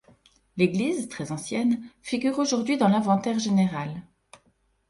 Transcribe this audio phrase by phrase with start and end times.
[0.57, 4.01] L'église, très ancienne, figure aujourd'hui dans l'inventaire général.